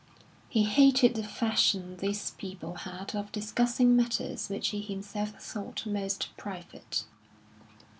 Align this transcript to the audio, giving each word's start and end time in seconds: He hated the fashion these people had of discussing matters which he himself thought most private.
He 0.49 0.63
hated 0.63 1.13
the 1.13 1.21
fashion 1.23 1.97
these 1.97 2.31
people 2.31 2.73
had 2.73 3.13
of 3.15 3.31
discussing 3.31 3.95
matters 3.95 4.49
which 4.49 4.69
he 4.69 4.81
himself 4.81 5.39
thought 5.39 5.85
most 5.85 6.35
private. 6.37 7.03